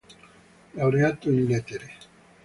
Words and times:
Laureato 0.73 1.29
in 1.29 1.45
Lettere. 1.45 1.91